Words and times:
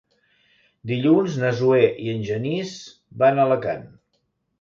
Dilluns 0.91 1.35
na 1.43 1.51
Zoè 1.59 1.81
i 2.05 2.07
en 2.13 2.23
Genís 2.29 2.73
van 3.25 3.43
a 3.43 3.45
Alacant. 3.45 3.85